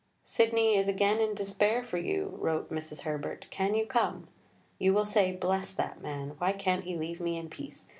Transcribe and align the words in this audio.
"Sidney 0.23 0.73
is 0.77 0.87
again 0.87 1.19
in 1.19 1.35
despair 1.35 1.83
for 1.83 1.99
you," 1.99 2.35
wrote 2.41 2.71
Mrs. 2.71 3.01
Herbert; 3.01 3.45
"can 3.51 3.75
you 3.75 3.85
come? 3.85 4.27
You 4.79 4.95
will 4.95 5.05
say, 5.05 5.31
Bless 5.35 5.71
that 5.73 6.01
man, 6.01 6.29
why 6.39 6.53
can't 6.53 6.85
he 6.85 6.95
leave 6.97 7.21
me 7.21 7.37
in 7.37 7.51
peace? 7.51 7.85